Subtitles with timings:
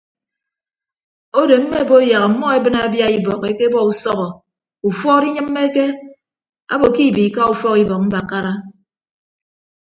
[1.39, 4.25] Odo mme bo yak ọmmọ ebịne abia ibọk ekebọ usọbọ
[4.87, 5.85] ufuọd inyịmmeke
[6.73, 8.53] abo ke ibiika ufọk ibọk mbakara.